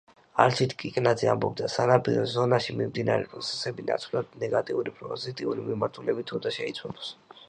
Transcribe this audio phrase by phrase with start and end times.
[0.43, 7.11] არჩილ კიკნაძე ამბობდა: სანაპირო ზონაში მიმდინარე პროცესები ნაცვლად ნეგატიური, პოზიტიური მიმართულებით უნდა შეიცვალოს.